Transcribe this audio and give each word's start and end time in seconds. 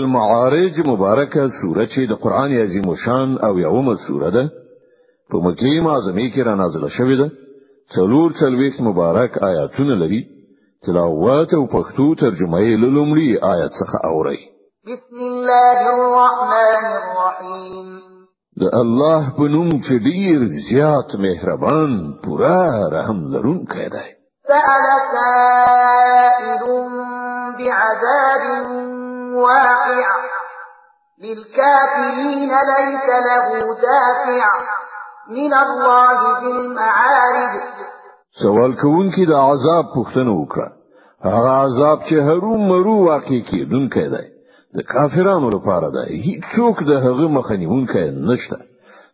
المعارج 0.00 0.72
مبارکه 0.88 1.48
سوره 1.62 1.86
چې 1.92 2.00
د 2.10 2.12
قران 2.24 2.50
عظیم 2.62 2.94
شان 3.04 3.28
او 3.46 3.52
یومه 3.58 3.96
سوره 4.06 4.30
ده 4.36 4.44
په 5.30 5.36
مکی 5.46 5.80
معظمه 5.80 6.26
کې 6.34 6.40
را 6.48 6.54
نازله 6.54 6.88
شوې 6.88 7.16
ده 7.20 7.26
څلور 7.94 8.28
څلويخ 8.42 8.74
مبارک 8.88 9.32
آیاتونه 9.42 9.94
لري 10.02 10.22
تلاوت 10.86 11.54
او 11.54 11.62
پښتو 11.74 12.06
ترجمه 12.20 12.60
یې 12.68 12.74
لومړی 12.96 13.44
آیت 13.54 13.72
څخه 13.80 13.96
اوري 14.10 14.40
بسم 14.90 15.16
الله 15.30 15.78
الرحمن 15.96 16.86
الرحیم 17.00 17.88
د 18.60 18.64
الله 18.82 19.22
په 19.36 19.42
نوم 19.54 19.68
چې 19.84 19.94
ډیر 20.08 20.38
زیات 20.70 21.10
مهربان 21.26 21.92
پورا 22.24 22.62
رحم 22.96 23.18
لرونکی 23.34 23.88
دی 23.94 24.06
سأل 24.48 24.86
سائل 25.12 26.62
بعذاب 27.58 28.99
واقع 29.34 30.08
للكافرين 31.22 32.48
ليس 32.48 33.08
له 33.52 33.74
دافع 33.74 34.70
من 35.30 35.54
الله 35.54 36.38
ذي 36.40 36.50
المعارج 36.60 37.60
سوال 38.42 38.76
كون 38.80 39.10
كده 39.16 39.36
عذاب 39.38 39.84
پوښتنه 39.94 40.32
وکړه 40.40 40.70
هغه 41.24 41.48
عذاب 41.64 41.98
چې 42.08 42.12
هرو 42.28 42.52
مرو 42.70 42.96
واقع 43.08 43.38
کیدونکی 43.50 44.04
دی 44.14 44.26
د 44.74 44.82
کافرانو 44.92 45.48
لپاره 45.56 45.88
دی 45.96 46.06
هیڅوک 46.26 46.76
د 46.82 46.92
هغه 47.04 47.26
مخنیونکی 47.38 48.06
نشته 48.30 48.58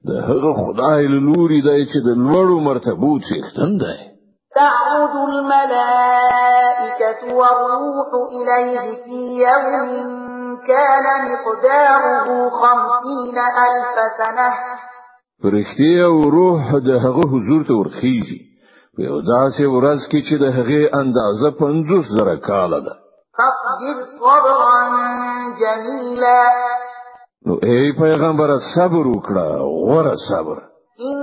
د 0.09 0.11
هغه 0.28 0.51
خدای 0.62 1.06
لوري 1.14 1.61
دی 1.69 1.80
چې 1.91 1.98
د 2.06 2.09
لوړو 2.27 2.56
مرتبو 2.69 3.12
څښتن 3.27 3.70
دی 3.84 3.98
تعرج 4.56 5.15
الملائكة 5.30 7.23
والروح 7.38 8.09
إليه 8.37 9.05
في 9.05 9.20
يوم 9.45 10.12
كان 10.70 11.05
مقداره 11.33 12.28
خمسين 12.51 13.38
ألف 13.69 13.97
سنة 14.20 14.50
فرشتي 15.42 16.05
او 16.05 16.28
روح 16.28 16.62
د 16.86 17.00
حضور 17.03 17.44
ته 17.69 17.75
ورخیږي 17.81 18.39
په 18.97 19.00
یو 19.08 19.16
داسې 19.33 19.64
ورځ 19.75 20.00
کې 20.11 20.20
چې 20.27 20.34
د 20.42 20.47
اندازه 21.00 21.48
50 21.61 22.16
زره 22.16 22.36
کاله 22.48 22.78
ده 22.86 22.94
فاصبر 23.38 23.94
صبرا 24.20 24.81
جميلا 25.62 26.41
نو 27.47 27.55
اي 27.69 27.92
پیغمبر 28.03 28.50
صبر 28.75 29.05
وکړه 29.14 29.47
غوره 29.88 30.14
صبر 30.31 30.56
ان 31.09 31.19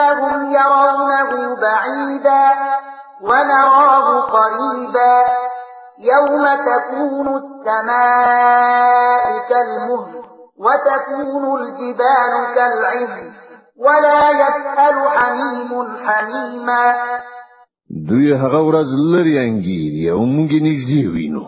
إنهم 0.00 0.52
يرونه 0.52 1.30
بعيدا 1.62 2.50
ونراه 3.22 4.20
قريبا 4.20 5.16
يوم 5.98 6.44
تكون 6.46 7.36
السماء 7.36 9.24
كالمهل 9.48 10.22
وتكون 10.60 11.60
الجبال 11.62 12.32
كالعهن 12.54 13.32
ولا 13.80 14.30
يسأل 14.30 15.08
حميم 15.18 15.72
حميما 16.06 16.84
دوی 18.08 18.28
هغه 18.40 18.60
ورځ 18.68 18.86
لري 19.12 19.34
انګیری 19.46 20.04
او 20.12 20.18
موږ 20.34 20.50
نږدې 20.66 21.02
وینو 21.14 21.44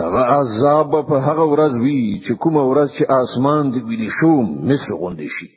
هغه 0.00 0.22
عذاب 0.36 0.90
په 1.08 1.14
هغه 1.26 1.44
ورځ 1.52 1.74
وی 1.84 1.98
چې 2.28 2.32
کومه 2.42 2.62
ورځ 2.70 2.88
چې 2.98 3.04
اسمان 3.22 3.70
دی 3.70 3.80
ویلی 3.80 4.08
شو 4.20 4.30
مس 4.42 4.82
غونډې 5.00 5.28
شي 5.36 5.48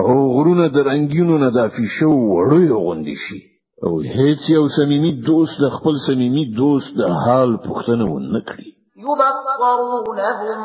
او 0.00 0.10
غرونه 0.34 0.66
د 0.74 0.76
رنگینو 0.90 1.36
نه 1.42 1.48
د 1.54 1.58
افیشو 1.68 2.10
وړو 2.32 2.62
غوندي 2.84 3.16
شي 3.24 3.38
او 3.84 3.92
هیڅ 4.16 4.40
یو 4.56 4.64
صمیمي 4.76 5.12
دوست 5.28 5.54
د 5.64 5.66
خپل 5.76 5.94
صمیمي 6.06 6.44
دوست 6.60 6.88
د 7.00 7.02
حال 7.22 7.50
پوښتنه 7.66 8.04
ونه 8.14 8.40
کړي 8.48 8.70
یبصرونهم 9.08 10.60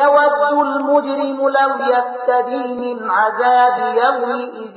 يود 0.00 0.38
المجرم 0.48 1.38
لو 1.56 1.70
يفتدي 1.94 2.66
من 2.84 2.98
عذاب 3.20 3.74
يومئذ 4.04 4.76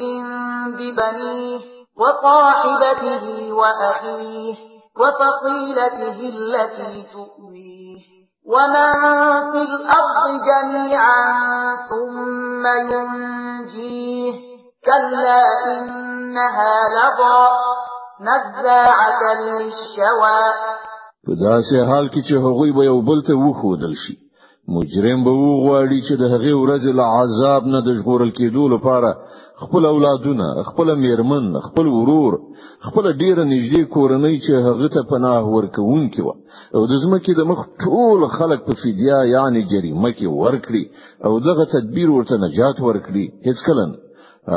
ببنيه 0.78 1.59
وصاحبته 2.02 3.23
وأخيه 3.60 4.55
وفصيلته 5.02 6.17
التي 6.37 6.95
تؤويه 7.14 7.98
ومن 8.54 8.93
في 9.52 9.61
الأرض 9.71 10.23
جميعا 10.49 11.46
ينجيه 12.92 14.33
كلا 14.86 15.42
إنها 15.78 16.76
لظى 16.98 17.42
نزاعة 18.30 19.20
للشوى 19.44 20.44
په 21.26 21.33
داسې 21.48 21.76
حال 21.89 22.05
کې 22.14 22.22
چې 22.28 22.33
هغوی 22.45 22.72
به 22.76 22.83
یو 22.92 22.98
بل 23.10 23.20
ته 23.28 23.33
وښودل 23.44 23.94
شي 24.04 24.16
مجرم 24.76 25.20
به 25.26 25.32
وغواړي 25.44 26.00
چې 26.08 26.14
د 26.17 26.23
هغې 26.33 26.54
ورځې 26.61 26.92
له 27.00 27.04
عذاب 27.20 27.61
نه 27.73 27.80
د 27.86 27.88
ژغورل 27.98 28.32
کېدو 28.38 28.64
لپاره 28.76 29.10
خپل 29.61 29.85
اولادونه 29.85 30.63
خپل 30.63 30.95
میرمن 30.95 31.59
خپل 31.59 31.87
ورور 31.93 32.33
خپل 32.87 33.05
ډیره 33.21 33.43
نږدې 33.53 33.81
کورنۍ 33.95 34.35
چې 34.45 34.53
هغه 34.67 34.87
ته 34.95 35.03
پناه 35.11 35.47
ورکوونکی 35.55 36.25
و 36.27 36.31
او 36.77 36.81
د 36.91 36.93
ځمکې 37.05 37.33
د 37.39 37.47
مخ 37.51 37.63
ټول 37.85 38.27
خلک 38.37 38.65
په 38.67 38.75
فدیا 38.81 39.19
یعنی 39.33 39.63
جریمه 39.71 40.11
کې 40.17 40.27
ورکړي 40.41 40.83
او 41.25 41.39
دغه 41.49 41.65
تدبیر 41.73 42.09
ورته 42.17 42.39
نجات 42.45 42.83
ورکړي 42.89 43.25
هیڅ 43.47 43.65
کله 43.69 43.87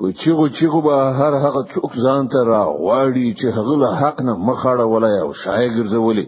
په 0.00 0.06
چیغو 0.20 0.46
چیغو 0.56 0.80
به 0.86 0.94
هر 1.18 1.32
هغه 1.44 1.62
څوک 1.72 1.90
ځان 2.04 2.22
ته 2.32 2.38
راغواړي 2.54 3.28
چې 3.38 3.46
هغه 3.56 3.74
له 3.82 3.88
حق 4.00 4.16
نه 4.28 4.32
مخاړه 4.48 4.84
ولای 4.94 5.16
او 5.24 5.30
شایع 5.42 5.68
ګرځولي 5.78 6.26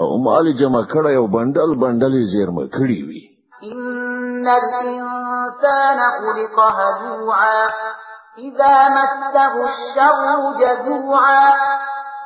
او 0.00 0.08
مال 0.24 0.46
جمع 0.60 0.82
کړی 0.92 1.14
او 1.20 1.24
بندل 1.36 1.70
بندل 1.82 2.14
زیرمه 2.32 2.64
کړی 2.76 2.98
وي 3.08 3.22
ان 3.70 4.46
الانسان 4.62 5.98
خلق 6.20 6.56
هلوعا 6.90 7.60
اذا 8.46 8.74
مسه 8.96 9.36
الشر 9.72 10.42
جزوعا 10.60 11.46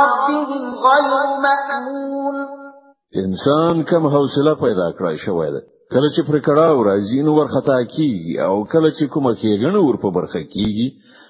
ربهم 0.37 0.73
غير 0.87 1.13
مأمون 1.45 2.35
انسان 3.23 3.83
کم 3.89 4.03
حوصله 4.15 4.53
پیدا 4.65 4.87
کړای 4.97 5.17
شوې 5.25 5.49
ده 5.55 5.61
کله 5.93 6.09
چې 6.15 6.21
پر 6.27 6.37
کړهو 6.47 6.79
راځي 6.89 7.19
نو 7.27 7.31
ورخطا 7.39 7.79
کیږي 7.95 8.33
او 8.47 8.55
کله 8.73 8.89
چې 8.97 9.05
کومه 9.15 9.31
کېګنه 9.41 9.79
ور 9.87 9.97
په 10.03 10.09
برخه 10.17 10.41
کیږي 10.55 10.87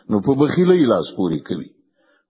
نو 0.10 0.22
په 0.26 0.32
بخیلې 0.42 0.86
لاس 0.94 1.08
پوري 1.20 1.40
کوي 1.50 1.70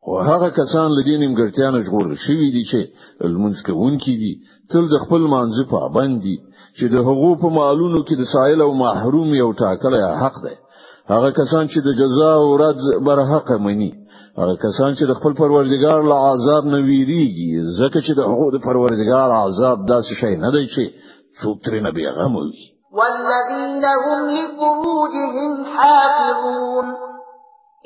خو 0.06 0.16
هغه 0.30 0.50
کسان 0.60 0.88
لدې 0.98 1.16
نیمګړتیا 1.24 1.68
نه 1.76 1.80
ژغورل 1.88 2.16
شوي 2.28 2.48
دي 2.56 2.64
چې 2.72 3.28
لمونځ 3.34 3.66
کوونکي 3.68 4.16
دي 4.24 4.32
تل 4.76 4.88
د 4.94 5.04
خپل 5.06 5.28
مانځه 5.34 5.70
پابند 5.76 6.22
دي 6.28 6.36
چې 6.78 6.86
د 6.94 7.06
حقوق 7.10 7.36
په 7.44 7.56
مالونو 7.60 8.04
کې 8.08 8.20
د 8.22 8.32
سائل 8.34 8.62
او 8.68 8.72
محروم 8.86 9.36
یو 9.42 9.52
ټاکلی 9.64 10.02
حق 10.24 10.40
دی 10.48 10.56
هغه 11.14 11.34
کسان 11.42 11.68
چې 11.74 11.86
د 11.88 12.00
جزاء 12.02 12.34
او 12.46 12.56
رد 12.64 12.88
بر 13.10 13.24
حق 13.34 13.52
مني 13.68 13.92
هغه 14.40 14.56
کسان 14.66 14.92
چې 14.98 15.04
د 15.10 15.14
خپل 15.20 15.34
پروردګار 15.42 16.04
له 16.12 16.18
عذاب 16.32 16.64
نه 16.74 16.80
ویریږي 16.90 17.50
ځکه 17.80 18.00
چې 18.06 18.12
د 18.20 18.22
هغه 18.32 18.46
د 18.56 18.58
پروردګار 18.68 19.30
عذاب 19.44 19.78
داسې 19.94 20.14
شي 20.22 20.34
نه 20.44 20.50
دی 20.56 20.64
چې 20.74 20.84
څوک 21.40 21.58
ترې 21.66 21.80
نه 21.86 21.92
بیغه 21.96 22.28
مو 22.34 22.40
وي 22.44 22.64
والذین 22.98 23.84
هم 24.06 24.22
لفروجهم 24.38 25.52
حافظون 25.74 26.88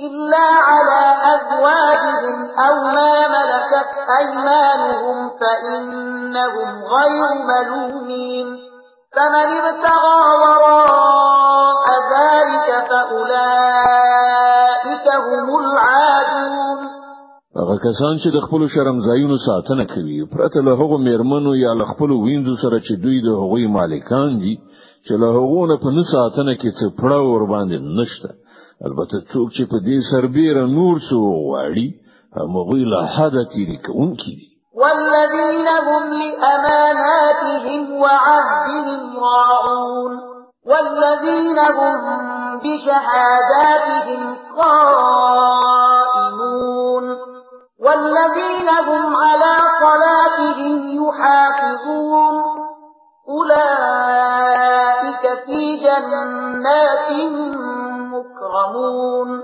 إلا 0.08 0.48
على 0.70 1.04
أزواجهم 1.36 2.40
أو 2.66 2.76
ما 2.96 3.14
ملكت 3.36 3.90
أيمانهم 4.22 5.18
فإنهم 5.42 6.70
غير 6.96 7.28
ملومين 7.50 8.48
فمن 9.16 9.48
ابتغى 9.60 10.18
وراء 10.44 10.65
کسان 17.86 18.16
چې 18.22 18.30
د 18.36 18.40
خپل 18.46 18.62
شرمځایونو 18.74 19.36
ساتنه 19.46 19.84
کوي 19.94 20.16
پرته 20.34 20.60
له 20.68 20.72
هغو 20.82 20.98
میرمنو 21.08 21.52
یا 21.64 21.72
له 21.82 21.86
خپل 21.92 22.10
وینځو 22.14 22.56
سره 22.64 22.78
چې 22.86 22.94
دوی 23.04 23.18
د 23.26 23.30
هغوی 23.42 23.66
مالکان 23.76 24.32
دي 24.44 24.54
چې 25.08 25.14
له 25.24 25.28
هغو 25.38 25.62
نه 25.72 25.76
په 25.84 25.90
نساتنه 25.98 26.54
کې 26.62 26.70
څه 26.80 26.86
پړه 27.00 27.20
ور 27.30 27.44
باندې 27.54 27.78
نشته 28.00 28.30
البته 28.88 29.16
څوک 29.34 29.48
چې 29.56 29.64
په 29.72 29.78
دې 29.88 29.98
سربیره 30.12 30.64
نور 30.78 30.96
څه 31.08 31.16
غواړي 31.46 31.88
هغوی 32.40 32.82
له 32.92 33.00
حد 33.16 33.36
تیری 33.54 33.78
کوونکي 33.88 34.34
دي 34.40 34.46
والذین 34.84 35.68
هم 35.88 36.04
لأماناتهم 36.22 37.82
وعهدهم 38.04 39.02
راعون 39.30 40.14
والذین 40.74 41.58
هم 41.80 42.04
بشهاداتهم 42.66 44.22
قائمون 44.60 45.85
الذين 48.26 48.68
هم 48.70 49.16
على 49.16 49.54
صلاتهم 49.82 51.06
يحافظون 51.06 52.36
أولئك 53.30 55.22
في 55.46 55.78
جنات 55.86 57.12
مكرمون 58.00 59.42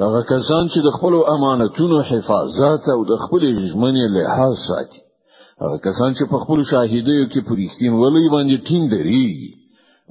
هغه 0.00 0.22
کسان 0.22 0.64
چې 0.72 0.80
د 0.86 0.90
خپل 0.98 1.14
امانتونو 1.34 2.02
حفاظت 2.02 2.88
او 2.94 3.04
د 3.10 3.16
خپل 3.24 3.42
ژمنې 3.66 4.04
لحاظ 4.16 4.54
ساتي 4.68 5.00
هغه 5.62 5.76
کسان 5.86 6.10
چې 6.12 6.30
په 6.30 6.38
خپل 6.44 6.62
شاهدیو 6.70 7.26
کې 7.32 7.40
پرېختین 7.50 7.92
ولې 8.00 8.30
باندې 8.34 8.56
ټینګ 8.68 8.84
دري 8.90 9.34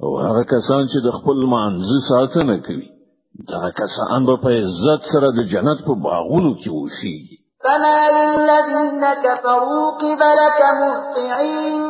او 0.02 0.16
هغه 0.28 0.42
کسان 0.54 0.82
چې 0.86 0.98
د 1.06 1.10
خپل 1.18 1.38
مانزه 1.54 1.98
ساتنه 2.10 2.56
کوي 2.66 2.88
دا 3.48 3.64
کسان 3.80 4.26
به 4.26 4.36
په 4.36 4.50
عزت 4.64 5.00
سره 5.12 5.30
د 5.30 5.42
جنت 5.52 5.78
په 5.86 5.94
باغونو 6.04 6.52
کې 6.62 6.68
اوسيږي 6.70 7.43
فما 7.64 7.98
للذين 8.16 9.04
كفروا 9.24 9.90
قبلك 9.98 10.60
مهطعين 10.80 11.82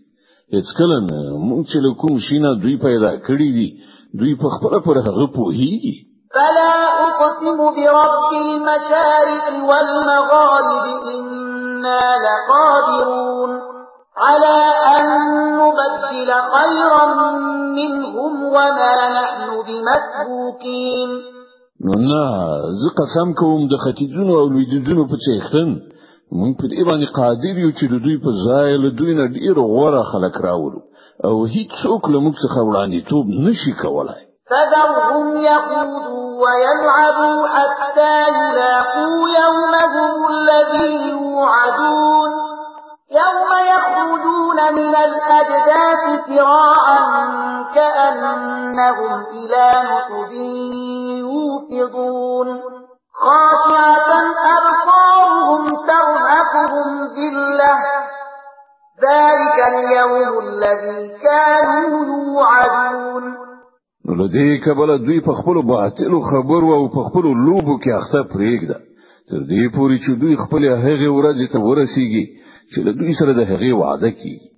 هیڅ 0.54 0.68
کله 0.78 0.96
نه 1.08 1.18
مونږ 1.48 1.62
چې 1.72 1.78
کوم 2.00 2.14
شي 2.28 2.38
نه 2.46 2.50
دوی 2.62 2.76
پیدا 2.86 3.10
کړی 3.26 3.48
دي 3.56 3.68
دوی 4.22 4.32
په 4.42 4.48
خپل 4.56 4.72
پر 4.86 4.96
هغه 5.06 5.26
پوهیږي 5.34 5.96
فلا 6.36 6.72
اقسم 7.06 7.60
برب 7.76 8.30
المشارق 8.46 9.52
والمغارب 9.68 10.84
انا 11.18 12.02
لقادرون 12.26 13.52
على 14.24 14.58
ان 14.96 15.14
نبدل 15.60 16.34
خيرا 16.56 17.04
منهم 17.78 18.42
وما 18.56 18.96
نحن 19.20 19.62
بمسبوقين 19.68 21.24
نو 21.80 21.92
نه 21.92 22.24
زه 22.80 22.88
قسم 23.00 23.32
کوم 23.38 23.62
د 23.68 23.74
ختیځونو 23.84 24.32
او 24.40 24.46
لویدیځونو 24.52 25.02
په 25.10 25.16
چیختن 25.24 25.68
مون 26.40 26.50
په 26.58 26.64
دې 26.70 27.06
قادر 27.18 27.54
یو 27.64 27.70
چې 27.78 27.84
د 27.92 27.94
دوی 28.04 28.16
په 28.24 28.30
ځای 28.46 28.70
له 28.84 28.90
دوی 28.98 29.12
نه 29.20 29.24
ډیر 29.38 29.54
غوره 29.72 30.02
خلک 30.12 30.34
راوړو 30.46 30.80
او 31.28 31.34
هیڅ 31.54 31.70
څوک 31.82 32.02
له 32.12 32.18
موږ 32.24 32.36
څخه 32.44 32.58
وړاندې 32.68 33.00
توب 33.10 33.26
نشي 33.46 33.72
کولای 33.82 34.22
فذرهم 34.50 35.24
يقودوا 35.50 36.22
ويلعبوا 36.42 37.40
حتى 37.54 38.14
يلاقوا 38.40 39.16
يومهم 39.40 40.12
الذي 40.34 40.92
يوعدون 41.14 42.30
يوم 43.20 43.48
يخرجون 43.74 44.58
من 44.78 44.94
الأجداث 45.06 46.02
سراعا 46.28 47.02
كأنهم 47.74 49.10
إلى 49.38 49.66
نصب 49.90 50.34
يوقظون 51.76 52.48
خاشعة 53.22 54.10
أبصارهم 54.56 55.64
ترهقهم 55.88 56.90
ذلة 57.16 57.74
ذلك 59.02 59.58
اليوم 59.74 60.38
الذي 60.48 61.08
كانوا 61.22 62.06
يوعدون 62.26 63.22
نو 64.06 64.14
له 64.14 64.28
دې 64.28 64.64
کبله 64.64 64.96
دوی 64.96 65.20
په 65.20 65.32
خپل 65.40 65.56
باطل 65.66 66.12
خبر 66.30 66.62
او 66.76 66.88
په 66.88 67.00
خپل 67.08 67.26
لوبو 67.46 67.74
کې 67.82 67.90
اخته 68.00 68.20
پرېږده 68.34 68.76
تر 69.30 69.40
دې 69.50 69.62
پوري 69.74 69.98
چې 70.04 70.10
دوی 70.22 70.34
خپل 70.42 70.62
هغه 70.84 71.08
ورځ 71.16 71.38
ته 71.52 71.58
ورسیږي 71.68 72.24
چې 72.72 72.78
له 72.86 72.92
دوی 73.00 73.12
سره 73.20 73.32
د 73.32 73.40
هغه 73.52 73.70
وعده 73.80 74.10
کیږي 74.10 74.48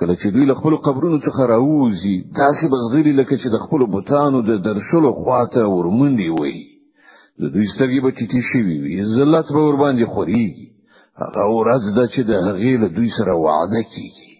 کله 0.00 0.14
چې 0.20 0.26
دوی 0.34 0.44
له 0.50 0.54
خپل 0.58 0.74
قبرونو 0.86 1.18
څخه 1.26 1.42
راوځي 1.54 2.16
تاسو 2.40 2.64
بزغری 2.74 3.12
لکه 3.20 3.34
چې 3.42 3.48
د 3.54 3.62
خپل 3.64 3.82
بوتانو 3.94 4.38
د 4.50 4.52
درشلو 4.68 5.10
خواته 5.20 5.62
ورمنډي 5.76 6.30
وي 6.40 6.56
د 7.40 7.42
دوی 7.54 7.66
سترګې 7.74 8.00
به 8.04 8.10
چټي 8.18 8.40
شي 8.48 8.60
وي 8.66 8.96
زلات 9.16 9.46
به 9.54 9.60
ور 9.66 9.76
باندې 9.84 10.04
خوري 10.12 10.44
هغه 11.22 11.44
ورځ 11.58 11.84
ده 11.96 12.04
چې 12.12 12.20
د 12.30 12.32
هغې 12.48 12.72
له 12.82 12.88
دوی 12.96 13.08
سره 13.18 13.32
وعده 13.46 13.80
کیږي 13.92 14.30